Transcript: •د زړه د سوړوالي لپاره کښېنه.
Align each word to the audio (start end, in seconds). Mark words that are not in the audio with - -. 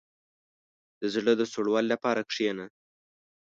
•د 1.01 1.03
زړه 1.15 1.33
د 1.39 1.43
سوړوالي 1.51 1.87
لپاره 1.93 2.21
کښېنه. 2.29 2.65